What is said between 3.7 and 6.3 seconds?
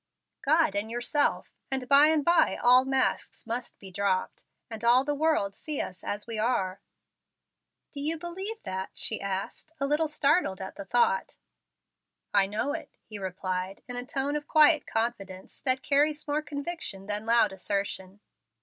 be dropped, and all the world see us as